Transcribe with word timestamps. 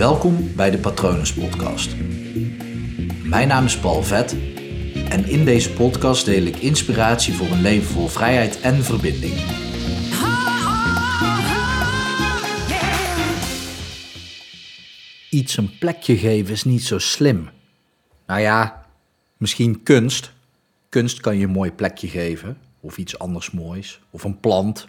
Welkom 0.00 0.54
bij 0.56 0.70
de 0.70 0.78
Patronus 0.78 1.34
Podcast. 1.34 1.96
Mijn 3.24 3.48
naam 3.48 3.64
is 3.64 3.78
Paul 3.78 4.02
Vet 4.02 4.36
en 5.08 5.24
in 5.24 5.44
deze 5.44 5.72
podcast 5.72 6.24
deel 6.24 6.42
ik 6.42 6.56
inspiratie 6.56 7.34
voor 7.34 7.46
een 7.46 7.60
leven 7.60 7.88
vol 7.88 8.06
vrijheid 8.06 8.60
en 8.60 8.84
verbinding. 8.84 9.34
Iets 15.30 15.56
een 15.56 15.78
plekje 15.78 16.16
geven 16.16 16.52
is 16.52 16.64
niet 16.64 16.82
zo 16.82 16.98
slim. 16.98 17.48
Nou 18.26 18.40
ja, 18.40 18.86
misschien 19.36 19.82
kunst. 19.82 20.32
Kunst 20.88 21.20
kan 21.20 21.36
je 21.36 21.44
een 21.44 21.52
mooi 21.52 21.72
plekje 21.72 22.08
geven, 22.08 22.58
of 22.80 22.98
iets 22.98 23.18
anders 23.18 23.50
moois, 23.50 24.00
of 24.10 24.24
een 24.24 24.40
plant. 24.40 24.88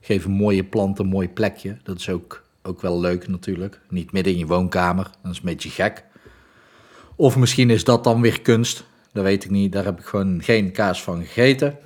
Geef 0.00 0.24
een 0.24 0.30
mooie 0.30 0.64
plant 0.64 0.98
een 0.98 1.08
mooi 1.08 1.28
plekje. 1.28 1.76
Dat 1.82 1.98
is 1.98 2.08
ook, 2.08 2.47
ook 2.68 2.80
wel 2.80 3.00
leuk 3.00 3.28
natuurlijk. 3.28 3.80
Niet 3.88 4.12
midden 4.12 4.32
in 4.32 4.38
je 4.38 4.46
woonkamer, 4.46 5.10
dat 5.22 5.32
is 5.32 5.38
een 5.38 5.44
beetje 5.44 5.70
gek. 5.70 6.04
Of 7.16 7.36
misschien 7.36 7.70
is 7.70 7.84
dat 7.84 8.04
dan 8.04 8.20
weer 8.20 8.40
kunst. 8.40 8.84
Dat 9.12 9.24
weet 9.24 9.44
ik 9.44 9.50
niet, 9.50 9.72
daar 9.72 9.84
heb 9.84 9.98
ik 9.98 10.04
gewoon 10.04 10.42
geen 10.42 10.72
kaas 10.72 11.02
van 11.02 11.24
gegeten. 11.24 11.78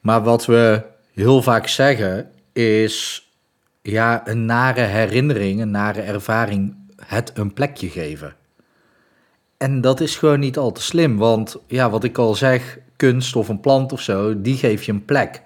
Maar 0.00 0.22
wat 0.22 0.46
we 0.46 0.82
heel 1.12 1.42
vaak 1.42 1.66
zeggen 1.66 2.30
is, 2.52 3.26
ja, 3.82 4.28
een 4.28 4.44
nare 4.46 4.80
herinnering, 4.80 5.60
een 5.60 5.70
nare 5.70 6.00
ervaring, 6.00 6.76
het 6.96 7.30
een 7.34 7.52
plekje 7.52 7.88
geven. 7.88 8.36
En 9.56 9.80
dat 9.80 10.00
is 10.00 10.16
gewoon 10.16 10.40
niet 10.40 10.56
al 10.56 10.72
te 10.72 10.82
slim, 10.82 11.16
want 11.16 11.56
ja, 11.66 11.90
wat 11.90 12.04
ik 12.04 12.18
al 12.18 12.34
zeg, 12.34 12.78
kunst 12.96 13.36
of 13.36 13.48
een 13.48 13.60
plant 13.60 13.92
of 13.92 14.00
zo, 14.00 14.40
die 14.40 14.56
geef 14.56 14.82
je 14.82 14.92
een 14.92 15.04
plek. 15.04 15.42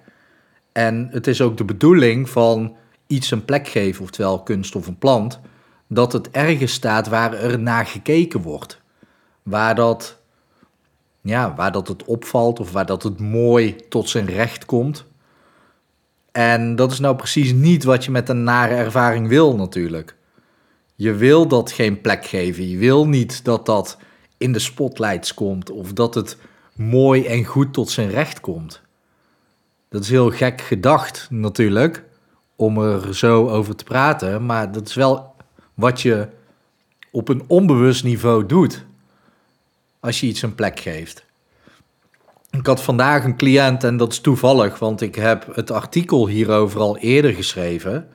En 0.72 1.08
het 1.10 1.26
is 1.26 1.40
ook 1.40 1.56
de 1.56 1.64
bedoeling 1.64 2.30
van 2.30 2.76
iets 3.12 3.30
een 3.30 3.44
plek 3.44 3.68
geven, 3.68 4.02
oftewel 4.02 4.42
kunst 4.42 4.76
of 4.76 4.86
een 4.86 4.98
plant, 4.98 5.40
dat 5.86 6.12
het 6.12 6.30
ergens 6.30 6.72
staat 6.72 7.08
waar 7.08 7.32
er 7.32 7.58
naar 7.58 7.86
gekeken 7.86 8.42
wordt. 8.42 8.80
Waar 9.42 9.74
dat, 9.74 10.18
ja, 11.20 11.54
waar 11.54 11.72
dat 11.72 11.88
het 11.88 12.04
opvalt 12.04 12.60
of 12.60 12.72
waar 12.72 12.86
dat 12.86 13.02
het 13.02 13.20
mooi 13.20 13.76
tot 13.88 14.08
zijn 14.08 14.26
recht 14.26 14.64
komt. 14.64 15.04
En 16.32 16.76
dat 16.76 16.92
is 16.92 16.98
nou 16.98 17.16
precies 17.16 17.52
niet 17.52 17.84
wat 17.84 18.04
je 18.04 18.10
met 18.10 18.28
een 18.28 18.44
nare 18.44 18.74
ervaring 18.74 19.28
wil 19.28 19.56
natuurlijk. 19.56 20.16
Je 20.94 21.14
wil 21.14 21.48
dat 21.48 21.72
geen 21.72 22.00
plek 22.00 22.26
geven. 22.26 22.68
Je 22.68 22.76
wil 22.76 23.08
niet 23.08 23.44
dat 23.44 23.66
dat 23.66 23.98
in 24.36 24.52
de 24.52 24.58
spotlights 24.58 25.34
komt 25.34 25.70
of 25.70 25.92
dat 25.92 26.14
het 26.14 26.36
mooi 26.74 27.26
en 27.26 27.44
goed 27.44 27.72
tot 27.72 27.90
zijn 27.90 28.10
recht 28.10 28.40
komt. 28.40 28.80
Dat 29.88 30.02
is 30.02 30.10
heel 30.10 30.30
gek 30.30 30.60
gedacht 30.60 31.26
natuurlijk, 31.30 32.04
om 32.62 32.78
er 32.78 33.14
zo 33.14 33.48
over 33.48 33.76
te 33.76 33.84
praten, 33.84 34.46
maar 34.46 34.72
dat 34.72 34.88
is 34.88 34.94
wel 34.94 35.34
wat 35.74 36.00
je 36.00 36.28
op 37.10 37.28
een 37.28 37.44
onbewust 37.46 38.04
niveau 38.04 38.46
doet 38.46 38.84
als 40.00 40.20
je 40.20 40.26
iets 40.26 40.42
een 40.42 40.54
plek 40.54 40.80
geeft. 40.80 41.24
Ik 42.50 42.66
had 42.66 42.82
vandaag 42.82 43.24
een 43.24 43.36
cliënt 43.36 43.84
en 43.84 43.96
dat 43.96 44.12
is 44.12 44.20
toevallig, 44.20 44.78
want 44.78 45.00
ik 45.00 45.14
heb 45.14 45.54
het 45.54 45.70
artikel 45.70 46.28
hierover 46.28 46.80
al 46.80 46.98
eerder 46.98 47.32
geschreven. 47.32 48.08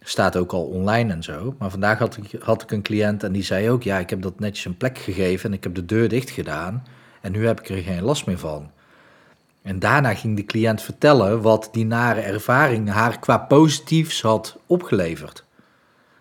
Staat 0.00 0.36
ook 0.36 0.52
al 0.52 0.64
online 0.64 1.12
en 1.12 1.22
zo. 1.22 1.54
Maar 1.58 1.70
vandaag 1.70 1.98
had 1.98 2.16
ik, 2.16 2.40
had 2.40 2.62
ik 2.62 2.70
een 2.70 2.82
cliënt 2.82 3.22
en 3.22 3.32
die 3.32 3.42
zei 3.42 3.70
ook: 3.70 3.82
Ja, 3.82 3.98
ik 3.98 4.10
heb 4.10 4.22
dat 4.22 4.38
netjes 4.38 4.64
een 4.64 4.76
plek 4.76 4.98
gegeven 4.98 5.50
en 5.50 5.56
ik 5.56 5.62
heb 5.62 5.74
de 5.74 5.84
deur 5.84 6.08
dicht 6.08 6.30
gedaan. 6.30 6.86
En 7.20 7.32
nu 7.32 7.46
heb 7.46 7.60
ik 7.60 7.68
er 7.68 7.82
geen 7.82 8.02
last 8.02 8.26
meer 8.26 8.38
van. 8.38 8.70
En 9.62 9.78
daarna 9.78 10.14
ging 10.14 10.36
de 10.36 10.44
cliënt 10.44 10.82
vertellen 10.82 11.40
wat 11.40 11.68
die 11.72 11.86
nare 11.86 12.20
ervaring 12.20 12.90
haar 12.90 13.18
qua 13.18 13.38
positiefs 13.38 14.22
had 14.22 14.58
opgeleverd. 14.66 15.44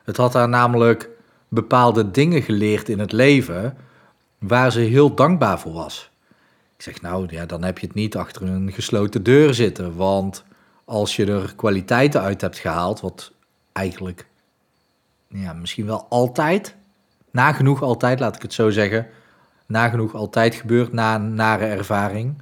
Het 0.04 0.18
had 0.18 0.34
haar 0.34 0.50
namelijk 0.50 1.10
bepaalde 1.48 2.12
dingen 2.12 2.42
geleerd 2.42 2.90
in 2.90 3.00
het 3.00 3.12
leven 3.12 3.78
waar 4.38 4.72
ze 4.72 4.80
heel 4.80 5.16
dankbaar 5.16 5.60
voor 5.60 5.74
was. 5.74 6.10
Ik 6.76 6.82
zeg, 6.82 7.02
nou 7.02 7.28
ja, 7.30 7.46
dan 7.46 7.64
heb 7.64 7.80
je 7.80 7.86
het 7.86 7.96
niet 7.96 8.16
achter 8.16 8.44
een 8.44 8.72
gesloten 8.72 9.24
deur 9.24 9.54
zitten. 9.54 9.96
Want 9.96 10.44
als 10.86 11.16
je 11.16 11.26
er 11.26 11.54
kwaliteiten 11.56 12.22
uit 12.22 12.42
hebt 12.42 12.58
gehaald, 12.58 13.00
wat 13.00 13.32
eigenlijk 13.72 14.28
ja, 15.28 15.54
misschien 15.54 15.86
wel 15.86 16.06
altijd, 16.10 16.76
nagenoeg 17.32 17.82
altijd, 17.82 18.20
laat 18.20 18.36
ik 18.36 18.42
het 18.42 18.54
zo 18.54 18.70
zeggen, 18.70 19.08
nagenoeg 19.66 20.16
altijd 20.16 20.56
gebeurt 20.56 20.94
na 20.94 21.16
een 21.16 21.34
nare 21.34 21.66
ervaring. 21.66 22.42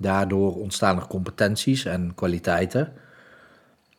Daardoor 0.00 0.54
ontstaan 0.54 0.96
er 0.96 1.06
competenties 1.06 1.84
en 1.84 2.12
kwaliteiten. 2.14 2.92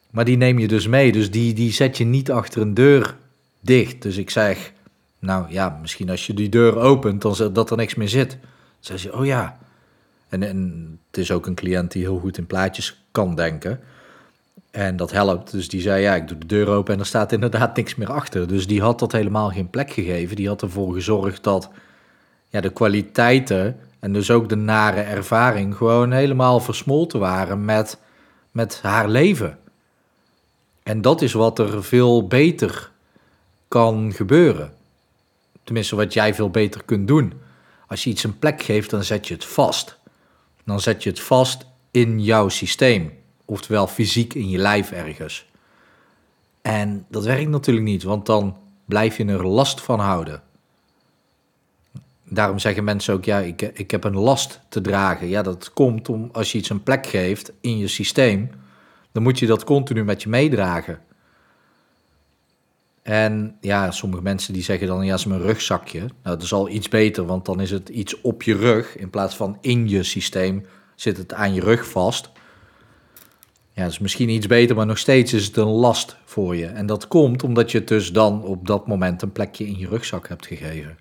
Maar 0.10 0.26
die 0.26 0.38
neem 0.38 0.60
je 0.60 0.68
dus 0.68 0.88
mee, 0.88 1.12
dus 1.12 1.32
die, 1.32 1.54
die 1.54 1.72
zet 1.72 1.98
je 1.98 2.06
niet 2.06 2.32
achter 2.32 2.62
een 2.62 2.74
deur 2.74 3.16
dicht. 3.60 4.02
Dus 4.02 4.18
ik 4.18 4.30
zeg, 4.30 4.74
nou 5.20 5.46
ja, 5.50 5.78
misschien 5.82 6.10
als 6.10 6.28
je 6.28 6.34
die 6.34 6.50
deur 6.50 6.78
opent, 6.78 7.22
dan 7.22 7.54
dat 7.54 7.72
er 7.72 7.78
niks 7.78 7.96
meer 7.96 8.10
zit. 8.10 8.30
Dan 8.30 8.40
zeg 8.80 9.02
je, 9.02 9.18
oh 9.18 9.26
ja. 9.26 9.58
En, 10.30 10.44
en 10.44 11.00
het 11.08 11.18
is 11.18 11.32
ook 11.32 11.46
een 11.46 11.56
cliënt 11.56 11.92
die 11.92 12.02
heel 12.02 12.20
goed 12.20 12.38
in 12.38 12.46
plaatjes 12.46 13.04
kan 13.12 13.36
denken. 13.36 13.80
En 14.72 14.96
dat 14.96 15.12
helpt. 15.12 15.52
Dus 15.52 15.70
die 15.70 15.81
zei, 15.81 16.02
ja, 16.02 16.16
ik 16.16 16.28
doe 16.28 16.38
de 16.38 16.46
deur 16.46 16.68
open 16.68 16.94
en 16.94 17.00
er 17.00 17.06
staat 17.06 17.31
inderdaad 17.31 17.76
niks 17.76 17.96
meer 17.96 18.12
achter. 18.12 18.48
Dus 18.48 18.68
die 18.68 18.81
had 18.81 19.00
dat 19.00 19.12
helemaal 19.12 19.50
geen 19.50 19.70
plek 19.70 19.92
gegeven. 19.92 20.36
Die 20.36 20.48
had 20.48 20.62
ervoor 20.62 20.94
gezorgd 20.94 21.44
dat 21.44 21.70
ja, 22.50 22.62
de 22.62 22.70
kwaliteiten 22.70 23.80
en 24.00 24.14
dus 24.14 24.32
ook 24.32 24.50
de 24.50 24.56
nare 24.56 25.02
ervaring 25.02 25.76
gewoon 25.76 26.12
helemaal 26.12 26.60
versmolten 26.60 27.20
waren 27.20 27.66
met, 27.66 28.00
met 28.52 28.82
haar 28.82 29.10
leven. 29.10 29.60
En 30.84 31.02
dat 31.02 31.22
is 31.22 31.34
wat 31.34 31.60
er 31.60 31.84
veel 31.84 32.28
beter 32.28 32.92
kan 33.68 34.14
gebeuren. 34.14 34.74
Tenminste, 35.64 35.96
wat 35.96 36.14
jij 36.14 36.34
veel 36.34 36.50
beter 36.50 36.84
kunt 36.84 37.08
doen. 37.08 37.34
Als 37.88 38.04
je 38.04 38.10
iets 38.10 38.24
een 38.24 38.40
plek 38.40 38.62
geeft, 38.62 38.90
dan 38.90 39.04
zet 39.04 39.28
je 39.28 39.34
het 39.34 39.46
vast. 39.46 39.98
Dan 40.66 40.80
zet 40.80 41.04
je 41.04 41.10
het 41.10 41.20
vast 41.20 41.66
in 41.92 42.24
jouw 42.24 42.50
systeem. 42.50 43.14
Oftewel 43.46 43.88
fysiek 43.88 44.34
in 44.34 44.50
je 44.50 44.58
lijf 44.58 44.92
ergens. 44.92 45.46
En 46.62 47.06
dat 47.10 47.26
werkt 47.26 47.50
natuurlijk 47.50 47.86
niet, 47.86 48.04
want 48.04 48.26
dan 48.26 48.58
blijf 48.86 49.18
je 49.18 49.26
er 49.26 49.48
last 49.48 49.81
van 49.81 50.00
houden. 50.00 50.42
Daarom 52.30 52.60
zeggen 52.60 52.84
mensen 52.84 53.14
ook, 53.14 53.26
ja, 53.26 53.40
ik, 53.40 53.62
ik 53.62 53.92
heb 53.92 54.04
een 54.04 54.18
last 54.18 54.60
te 54.70 54.82
dragen. 54.82 55.28
Ja, 55.28 55.42
dat 55.42 55.74
komt 55.74 56.10
om 56.10 56.30
als 56.32 56.52
je 56.52 56.58
iets 56.58 56.70
een 56.70 56.84
plek 56.84 57.08
geeft 57.08 57.52
in 57.62 57.78
je 57.78 57.88
systeem, 57.88 58.50
dan 59.12 59.24
moet 59.24 59.40
je 59.40 59.48
dat 59.48 59.64
continu 59.64 60.04
met 60.04 60.24
je 60.24 60.30
meedragen. 60.30 61.00
En 63.02 63.58
ja, 63.62 63.92
sommige 63.92 64.22
mensen 64.22 64.54
die 64.54 64.64
zeggen 64.64 64.88
dan, 64.88 65.06
ja, 65.06 65.14
is 65.14 65.26
mijn 65.26 65.42
rugzakje. 65.42 66.00
Nou, 66.00 66.12
dat 66.24 66.42
is 66.42 66.54
al 66.54 66.70
iets 66.70 66.88
beter, 66.88 67.26
want 67.26 67.46
dan 67.46 67.62
is 67.62 67.72
het 67.72 67.90
iets 67.90 68.22
op 68.22 68.44
je 68.44 68.56
rug. 68.56 68.98
In 68.98 69.10
plaats 69.10 69.36
van 69.36 69.58
in 69.62 69.90
je 69.90 70.04
systeem 70.04 70.66
zit 70.96 71.18
het 71.18 71.34
aan 71.34 71.54
je 71.54 71.62
rug 71.62 71.90
vast. 71.90 72.30
Ja, 73.74 73.84
dat 73.84 73.92
is 73.92 74.00
misschien 74.00 74.30
iets 74.30 74.48
beter, 74.48 74.76
maar 74.76 74.86
nog 74.86 74.98
steeds 74.98 75.34
is 75.34 75.46
het 75.46 75.58
een 75.58 75.68
last 75.68 76.18
voor 76.26 76.56
je. 76.56 76.66
En 76.66 76.86
dat 76.86 77.08
komt 77.08 77.44
omdat 77.44 77.72
je 77.72 77.84
dus 77.84 78.12
dan 78.12 78.44
op 78.44 78.68
dat 78.68 78.88
moment 78.88 79.22
een 79.22 79.32
plekje 79.32 79.68
in 79.68 79.78
je 79.78 79.88
rugzak 79.88 80.28
hebt 80.28 80.46
gegeven. 80.46 80.98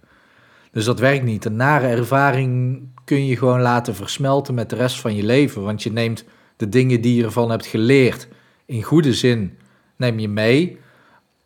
Dus 0.73 0.85
dat 0.85 0.99
werkt 0.99 1.25
niet. 1.25 1.45
Een 1.45 1.57
nare 1.57 1.87
ervaring 1.87 2.81
kun 3.05 3.27
je 3.27 3.37
gewoon 3.37 3.61
laten 3.61 3.95
versmelten 3.95 4.55
met 4.55 4.71
de 4.71 4.77
rest 4.77 5.01
van 5.01 5.15
je 5.15 5.23
leven. 5.23 5.63
Want 5.63 5.83
je 5.83 5.93
neemt 5.93 6.25
de 6.57 6.69
dingen 6.69 7.01
die 7.01 7.15
je 7.15 7.25
ervan 7.25 7.51
hebt 7.51 7.67
geleerd, 7.67 8.29
in 8.67 8.83
goede 8.83 9.15
zin, 9.15 9.59
neem 9.97 10.19
je 10.19 10.29
mee. 10.29 10.79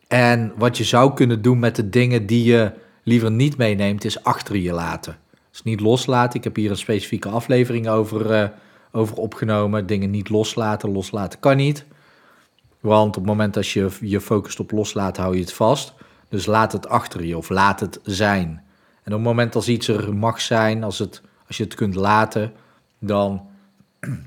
En 0.08 0.52
wat 0.56 0.76
je 0.76 0.84
zou 0.84 1.14
kunnen 1.14 1.42
doen 1.42 1.58
met 1.58 1.76
de 1.76 1.88
dingen 1.88 2.26
die 2.26 2.44
je 2.44 2.72
liever 3.02 3.30
niet 3.30 3.56
meeneemt, 3.56 4.04
is 4.04 4.24
achter 4.24 4.56
je 4.56 4.72
laten. 4.72 5.16
Dus 5.50 5.62
niet 5.62 5.80
loslaten. 5.80 6.38
Ik 6.38 6.44
heb 6.44 6.56
hier 6.56 6.70
een 6.70 6.76
specifieke 6.76 7.28
aflevering 7.28 7.88
over, 7.88 8.30
uh, 8.30 8.48
over 8.92 9.16
opgenomen. 9.16 9.86
Dingen 9.86 10.10
niet 10.10 10.28
loslaten. 10.28 10.92
Loslaten 10.92 11.40
kan 11.40 11.56
niet. 11.56 11.84
Want 12.80 13.08
op 13.08 13.14
het 13.14 13.24
moment 13.24 13.54
dat 13.54 13.68
je 13.68 13.90
je 14.00 14.20
focust 14.20 14.60
op 14.60 14.70
loslaten, 14.70 15.22
hou 15.22 15.34
je 15.34 15.40
het 15.40 15.52
vast. 15.52 15.94
Dus 16.28 16.46
laat 16.46 16.72
het 16.72 16.88
achter 16.88 17.25
je 17.25 17.36
of 17.36 17.48
laat 17.48 17.80
het 17.80 18.00
zijn. 18.02 18.62
En 19.02 19.12
op 19.12 19.19
het 19.19 19.28
moment 19.28 19.54
als 19.54 19.69
iets 19.69 19.88
er 19.88 20.14
mag 20.14 20.40
zijn, 20.40 20.82
als, 20.84 20.99
het, 20.99 21.22
als 21.46 21.56
je 21.56 21.64
het 21.64 21.75
kunt 21.75 21.94
laten, 21.94 22.52
dan, 22.99 23.49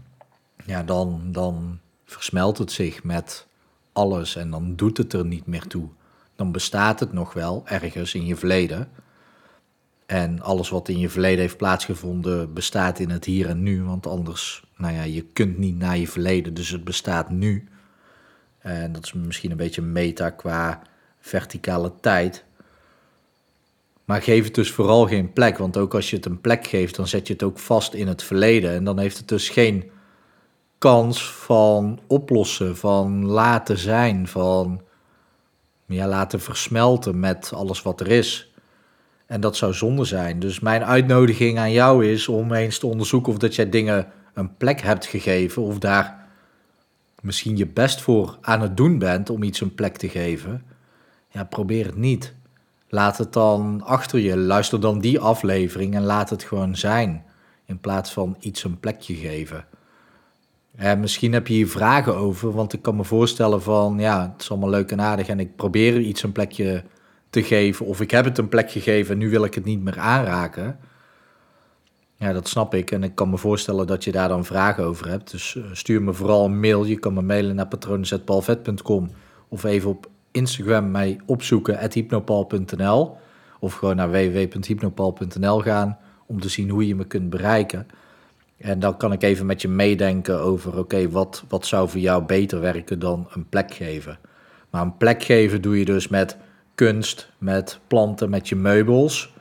ja, 0.65 0.83
dan, 0.83 1.21
dan 1.31 1.79
versmelt 2.05 2.57
het 2.57 2.71
zich 2.71 3.03
met 3.03 3.47
alles 3.93 4.35
en 4.35 4.49
dan 4.49 4.75
doet 4.75 4.97
het 4.97 5.13
er 5.13 5.25
niet 5.25 5.45
meer 5.45 5.67
toe. 5.67 5.87
Dan 6.35 6.51
bestaat 6.51 6.99
het 6.99 7.13
nog 7.13 7.33
wel 7.33 7.61
ergens 7.65 8.13
in 8.13 8.25
je 8.25 8.35
verleden. 8.35 8.89
En 10.05 10.41
alles 10.41 10.69
wat 10.69 10.89
in 10.89 10.99
je 10.99 11.09
verleden 11.09 11.39
heeft 11.39 11.57
plaatsgevonden 11.57 12.53
bestaat 12.53 12.99
in 12.99 13.09
het 13.09 13.25
hier 13.25 13.49
en 13.49 13.63
nu. 13.63 13.83
Want 13.83 14.07
anders, 14.07 14.65
nou 14.77 14.93
ja, 14.93 15.03
je 15.03 15.21
kunt 15.21 15.57
niet 15.57 15.77
naar 15.77 15.97
je 15.97 16.07
verleden, 16.07 16.53
dus 16.53 16.69
het 16.69 16.83
bestaat 16.83 17.29
nu. 17.29 17.67
En 18.57 18.91
dat 18.91 19.05
is 19.05 19.13
misschien 19.13 19.51
een 19.51 19.57
beetje 19.57 19.81
meta 19.81 20.29
qua 20.29 20.81
verticale 21.19 21.91
tijd. 22.01 22.45
Maar 24.05 24.21
geef 24.21 24.43
het 24.43 24.55
dus 24.55 24.71
vooral 24.71 25.07
geen 25.07 25.33
plek. 25.33 25.57
Want 25.57 25.77
ook 25.77 25.93
als 25.93 26.09
je 26.09 26.15
het 26.15 26.25
een 26.25 26.41
plek 26.41 26.67
geeft, 26.67 26.95
dan 26.95 27.07
zet 27.07 27.27
je 27.27 27.33
het 27.33 27.43
ook 27.43 27.59
vast 27.59 27.93
in 27.93 28.07
het 28.07 28.23
verleden. 28.23 28.71
En 28.71 28.83
dan 28.83 28.99
heeft 28.99 29.17
het 29.17 29.27
dus 29.27 29.49
geen 29.49 29.91
kans 30.77 31.31
van 31.31 31.99
oplossen, 32.07 32.77
van 32.77 33.25
laten 33.25 33.77
zijn, 33.77 34.27
van 34.27 34.81
ja, 35.85 36.07
laten 36.07 36.41
versmelten 36.41 37.19
met 37.19 37.51
alles 37.53 37.81
wat 37.81 37.99
er 37.99 38.07
is. 38.07 38.53
En 39.25 39.41
dat 39.41 39.57
zou 39.57 39.73
zonde 39.73 40.05
zijn. 40.05 40.39
Dus 40.39 40.59
mijn 40.59 40.83
uitnodiging 40.83 41.57
aan 41.57 41.71
jou 41.71 42.05
is 42.05 42.27
om 42.27 42.53
eens 42.53 42.79
te 42.79 42.87
onderzoeken 42.87 43.31
of 43.31 43.37
dat 43.37 43.55
jij 43.55 43.69
dingen 43.69 44.07
een 44.33 44.57
plek 44.57 44.81
hebt 44.81 45.05
gegeven 45.05 45.61
of 45.61 45.79
daar 45.79 46.27
misschien 47.21 47.57
je 47.57 47.67
best 47.67 48.01
voor 48.01 48.37
aan 48.41 48.61
het 48.61 48.77
doen 48.77 48.99
bent 48.99 49.29
om 49.29 49.43
iets 49.43 49.61
een 49.61 49.75
plek 49.75 49.97
te 49.97 50.09
geven. 50.09 50.63
Ja, 51.29 51.43
probeer 51.43 51.85
het 51.85 51.95
niet. 51.95 52.34
Laat 52.95 53.17
het 53.17 53.33
dan 53.33 53.81
achter 53.83 54.19
je. 54.19 54.37
Luister 54.37 54.79
dan 54.79 54.99
die 54.99 55.19
aflevering 55.19 55.95
en 55.95 56.03
laat 56.03 56.29
het 56.29 56.43
gewoon 56.43 56.75
zijn. 56.75 57.23
In 57.65 57.79
plaats 57.79 58.11
van 58.13 58.35
iets 58.39 58.63
een 58.63 58.79
plekje 58.79 59.15
geven. 59.15 59.65
En 60.75 60.99
misschien 60.99 61.33
heb 61.33 61.47
je 61.47 61.53
hier 61.53 61.69
vragen 61.69 62.15
over, 62.15 62.51
want 62.51 62.73
ik 62.73 62.81
kan 62.81 62.95
me 62.95 63.03
voorstellen 63.03 63.61
van, 63.61 63.99
ja, 63.99 64.31
het 64.31 64.41
is 64.41 64.49
allemaal 64.49 64.69
leuk 64.69 64.91
en 64.91 65.01
aardig 65.01 65.27
en 65.27 65.39
ik 65.39 65.55
probeer 65.55 65.99
iets 65.99 66.23
een 66.23 66.31
plekje 66.31 66.83
te 67.29 67.43
geven, 67.43 67.85
of 67.85 68.01
ik 68.01 68.11
heb 68.11 68.25
het 68.25 68.37
een 68.37 68.49
plek 68.49 68.71
gegeven 68.71 69.13
en 69.13 69.17
nu 69.17 69.29
wil 69.29 69.43
ik 69.43 69.53
het 69.53 69.65
niet 69.65 69.83
meer 69.83 69.99
aanraken. 69.99 70.79
Ja, 72.15 72.33
dat 72.33 72.47
snap 72.47 72.73
ik 72.73 72.91
en 72.91 73.03
ik 73.03 73.15
kan 73.15 73.29
me 73.29 73.37
voorstellen 73.37 73.87
dat 73.87 74.03
je 74.03 74.11
daar 74.11 74.29
dan 74.29 74.45
vragen 74.45 74.83
over 74.83 75.09
hebt. 75.09 75.31
Dus 75.31 75.55
eh, 75.55 75.63
stuur 75.71 76.01
me 76.01 76.13
vooral 76.13 76.45
een 76.45 76.59
mail. 76.59 76.85
Je 76.85 76.99
kan 76.99 77.13
me 77.13 77.21
mailen 77.21 77.55
naar 77.55 77.67
patroonzetpalvet.com 77.67 79.09
of 79.47 79.63
even 79.63 79.89
op 79.89 80.09
Instagram 80.35 80.91
mij 80.91 81.19
opzoeken, 81.25 81.91
hypnopal.nl 81.93 83.17
of 83.59 83.73
gewoon 83.73 83.95
naar 83.95 84.11
www.hypnopal.nl 84.11 85.59
gaan 85.59 85.97
om 86.25 86.39
te 86.39 86.49
zien 86.49 86.69
hoe 86.69 86.87
je 86.87 86.95
me 86.95 87.05
kunt 87.05 87.29
bereiken. 87.29 87.87
En 88.57 88.79
dan 88.79 88.97
kan 88.97 89.11
ik 89.11 89.23
even 89.23 89.45
met 89.45 89.61
je 89.61 89.67
meedenken 89.67 90.39
over, 90.39 90.77
oké, 90.77 91.09
wat, 91.09 91.43
wat 91.47 91.65
zou 91.65 91.89
voor 91.89 91.99
jou 91.99 92.23
beter 92.23 92.59
werken 92.61 92.99
dan 92.99 93.27
een 93.33 93.49
plek 93.49 93.73
geven? 93.73 94.19
Maar 94.69 94.81
een 94.81 94.97
plek 94.97 95.23
geven 95.23 95.61
doe 95.61 95.79
je 95.79 95.85
dus 95.85 96.07
met 96.07 96.37
kunst, 96.75 97.31
met 97.37 97.79
planten, 97.87 98.29
met 98.29 98.49
je 98.49 98.55
meubels. 98.55 99.33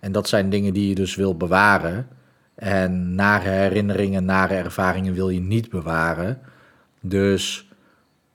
En 0.00 0.12
dat 0.12 0.28
zijn 0.28 0.50
dingen 0.50 0.74
die 0.74 0.88
je 0.88 0.94
dus 0.94 1.14
wil 1.14 1.36
bewaren. 1.36 2.08
En 2.54 3.14
nare 3.14 3.48
herinneringen, 3.48 4.24
nare 4.24 4.54
ervaringen 4.54 5.14
wil 5.14 5.28
je 5.28 5.40
niet 5.40 5.70
bewaren. 5.70 6.40
Dus 7.00 7.71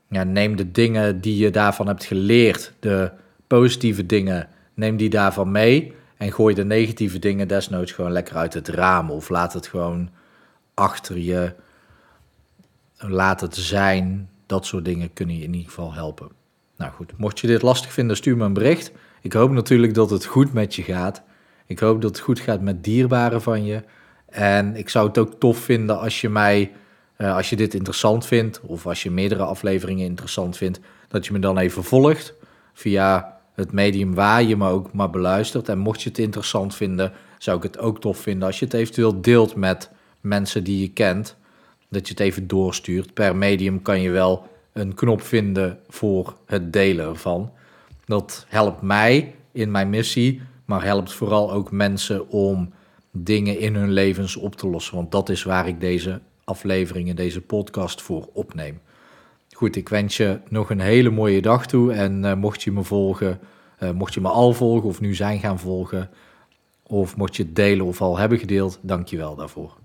ja, 0.10 0.24
neem 0.24 0.56
de 0.56 0.72
dingen 0.72 1.22
die 1.22 1.38
je 1.38 1.50
daarvan 1.50 1.88
hebt 1.88 2.06
geleerd, 2.06 2.74
de 2.80 3.12
positieve 3.48 4.06
dingen, 4.06 4.50
neem 4.74 4.98
die 4.98 5.10
daarvan 5.10 5.52
mee. 5.52 5.96
En 6.18 6.32
gooi 6.32 6.56
de 6.56 6.66
negatieve 6.66 7.20
dingen 7.20 7.48
desnoods 7.48 7.92
gewoon 7.92 8.12
lekker 8.12 8.36
uit 8.36 8.54
het 8.54 8.68
raam. 8.68 9.12
Of 9.12 9.30
laat 9.30 9.54
het 9.54 9.68
gewoon 9.68 10.10
achter 10.74 11.18
je. 11.18 11.54
Laat 12.98 13.42
het 13.42 13.56
zijn. 13.56 14.30
Dat 14.46 14.66
soort 14.66 14.86
dingen 14.86 15.14
kunnen 15.14 15.38
je 15.38 15.44
in 15.44 15.54
ieder 15.54 15.70
geval 15.70 15.94
helpen. 15.94 16.30
Nou 16.78 16.92
goed, 16.92 17.18
mocht 17.18 17.40
je 17.40 17.48
dit 17.48 17.62
lastig 17.62 17.94
vinden, 17.94 18.18
stuur 18.18 18.38
me 18.38 18.46
een 18.46 18.54
bericht. 18.54 18.92
Ik 19.22 19.34
hoop 19.34 19.52
natuurlijk 19.52 19.94
dat 19.94 20.10
het 20.10 20.26
goed 20.26 20.54
met 20.54 20.76
je 20.76 20.84
gaat. 20.84 21.24
Ik 21.66 21.80
hoop 21.80 22.02
dat 22.02 22.12
het 22.12 22.20
goed 22.20 22.40
gaat 22.40 22.62
met 22.62 22.84
dierbaren 22.84 23.42
van 23.42 23.66
je. 23.66 23.84
En 24.26 24.76
ik 24.76 24.90
zou 24.90 25.08
het 25.08 25.18
ook 25.18 25.40
tof 25.40 25.58
vinden 25.58 26.00
als 26.00 26.22
je 26.22 26.30
mij, 26.30 26.72
uh, 27.18 27.36
als 27.36 27.50
je 27.50 27.56
dit 27.56 27.74
interessant 27.74 28.26
vindt, 28.26 28.62
of 28.62 28.88
als 28.88 29.04
je 29.04 29.12
meerdere 29.12 29.44
afleveringen 29.44 30.06
interessant 30.06 30.58
vindt, 30.58 30.80
dat 31.08 31.26
je 31.26 31.32
me 31.32 31.40
dan 31.40 31.58
even 31.58 31.84
volgt 31.84 32.34
via 32.74 33.38
het 33.54 33.72
medium 33.72 34.14
waar 34.14 34.44
je 34.44 34.58
me 34.58 34.70
ook 34.70 34.94
maar 34.94 35.10
beluistert. 35.10 35.70
En 35.70 35.78
mocht 35.78 36.02
je 36.02 36.10
het 36.10 36.18
interessant 36.18 36.76
vinden, 36.76 37.12
zou 37.38 37.58
ik 37.58 37.64
het 37.64 37.78
ook 37.80 38.02
tof 38.02 38.18
vinden 38.18 38.48
als 38.48 38.60
je 38.60 38.66
het 38.66 38.74
eventueel 38.74 39.22
deelt 39.22 39.56
met 39.56 39.90
mensen 40.22 40.64
die 40.64 40.82
je 40.82 40.90
kent. 40.90 41.36
Dat 41.90 42.08
je 42.08 42.14
het 42.14 42.20
even 42.20 42.48
doorstuurt. 42.48 43.14
Per 43.14 43.36
medium 43.36 43.82
kan 43.82 44.02
je 44.02 44.10
wel 44.10 44.48
een 44.74 44.94
knop 44.94 45.22
vinden 45.22 45.80
voor 45.90 46.34
het 46.46 46.74
delen 46.74 47.10
ervan. 47.10 47.52
Dat 48.06 48.46
helpt 48.48 48.82
mij 48.82 49.36
in 49.52 49.72
mijn 49.72 49.90
missie, 49.90 50.42
maar 50.66 50.84
helpt 50.84 51.14
vooral 51.14 51.52
ook 51.52 51.72
mensen 51.72 52.30
om 52.30 52.74
dingen 53.12 53.60
in 53.60 53.76
hun 53.76 53.92
levens 53.92 54.36
op 54.36 54.56
te 54.56 54.68
lossen. 54.68 54.96
Want 54.96 55.12
dat 55.12 55.30
is 55.30 55.44
waar 55.44 55.68
ik 55.68 55.80
deze 55.80 56.22
afleveringen, 56.48 57.16
deze 57.16 57.42
podcast 57.42 58.02
voor 58.02 58.30
opneem. 58.34 58.80
Goed, 59.52 59.76
ik 59.76 59.90
wens 59.90 60.18
je 60.18 60.40
nog 60.50 60.70
een 60.70 60.80
hele 60.80 61.10
mooie 61.10 61.42
dag 61.42 61.68
toe. 61.68 61.94
En 61.94 62.24
uh, 62.24 62.34
mocht 62.34 62.62
je 62.62 62.72
me 62.72 62.84
volgen, 62.84 63.40
uh, 63.80 63.92
mocht 63.92 64.14
je 64.14 64.22
me 64.22 64.30
al 64.30 64.54
volgen 64.54 64.90
of 64.90 65.00
nu 65.00 65.16
zijn 65.16 65.40
gaan 65.40 65.60
volgen, 65.60 66.10
of 66.84 67.16
mocht 67.16 67.36
je 67.36 67.44
het 67.44 67.56
delen 67.56 67.86
of 67.86 68.02
al 68.02 68.18
hebben 68.18 68.40
gedeeld, 68.40 68.80
dank 68.82 69.08
je 69.08 69.18
wel 69.18 69.36
daarvoor. 69.36 69.78